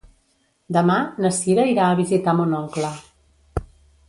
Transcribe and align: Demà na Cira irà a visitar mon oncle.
Demà 0.77 0.95
na 1.25 1.31
Cira 1.41 1.67
irà 1.75 1.91
a 1.91 1.99
visitar 2.01 2.35
mon 2.41 2.57
oncle. 2.65 2.91